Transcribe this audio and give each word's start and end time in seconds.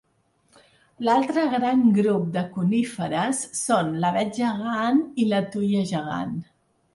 L'altre 1.07 1.43
gran 1.51 1.83
grup 1.97 2.23
de 2.37 2.43
coníferes 2.55 3.43
són 3.59 3.93
l'avet 4.05 4.33
gegant 4.41 5.03
i 5.25 5.29
la 5.35 5.43
tuia 5.57 5.85
gegant. 5.93 6.35